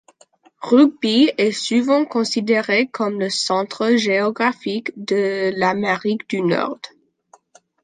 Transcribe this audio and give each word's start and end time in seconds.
Rugby 0.63 1.29
est 1.37 1.51
souvent 1.51 2.05
considérée 2.05 2.87
comme 2.87 3.19
le 3.19 3.29
centre 3.29 3.97
géographique 3.97 4.91
de 4.97 5.53
l’Amérique 5.55 6.27
du 6.27 6.41
Nord. 6.41 6.79